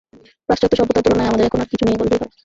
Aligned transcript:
পাশ্চাত্য 0.49 0.75
সভ্যতার 0.77 1.03
তুলনায় 1.05 1.29
আমাদের 1.29 1.45
এখন 1.45 1.59
আর 1.59 1.69
কিছু 1.71 1.83
নেই 1.85 1.97
বললেই 1.97 2.19
হয়। 2.21 2.31